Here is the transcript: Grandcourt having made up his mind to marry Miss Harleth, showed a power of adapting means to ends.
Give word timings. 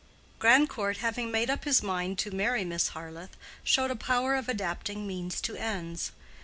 Grandcourt 0.39 0.97
having 0.97 1.29
made 1.29 1.51
up 1.51 1.63
his 1.63 1.83
mind 1.83 2.17
to 2.17 2.31
marry 2.31 2.65
Miss 2.65 2.87
Harleth, 2.95 3.37
showed 3.63 3.91
a 3.91 3.95
power 3.95 4.33
of 4.33 4.49
adapting 4.49 5.05
means 5.05 5.39
to 5.41 5.55
ends. 5.55 6.11